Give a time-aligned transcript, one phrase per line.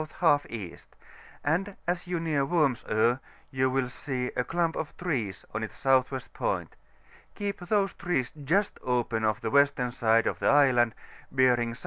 [0.19, 0.75] J E.;
[1.43, 3.19] and as you near Worms Oe,
[3.51, 6.21] you will see a clump of trees on its S.W.
[6.33, 6.75] point:
[7.35, 10.95] keep these trees just open of the western side of the island,
[11.31, 11.79] bearing S.S.